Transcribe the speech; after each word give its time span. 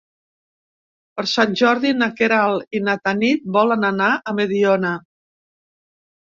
Per 1.19 1.25
Sant 1.33 1.51
Jordi 1.61 1.91
na 1.97 2.07
Queralt 2.21 2.79
i 2.79 2.81
na 2.87 2.95
Tanit 3.09 3.45
volen 3.59 3.87
anar 3.91 4.09
a 4.17 4.35
Mediona. 4.41 4.95